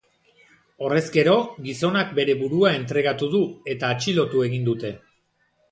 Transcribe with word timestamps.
Horrezkero, 0.87 1.35
gizonak 1.67 2.17
bere 2.21 2.37
burua 2.41 2.73
entregatu 2.81 3.33
du, 3.37 3.45
eta 3.77 3.95
atxilotu 3.97 4.47
egin 4.49 4.71
dute. 4.73 4.97